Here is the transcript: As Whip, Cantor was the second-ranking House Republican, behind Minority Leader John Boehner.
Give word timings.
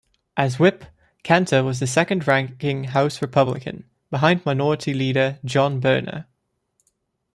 As 0.35 0.57
Whip, 0.57 0.83
Cantor 1.21 1.63
was 1.63 1.79
the 1.79 1.85
second-ranking 1.85 2.85
House 2.85 3.21
Republican, 3.21 3.87
behind 4.09 4.43
Minority 4.43 4.95
Leader 4.95 5.37
John 5.45 5.79
Boehner. 5.79 6.25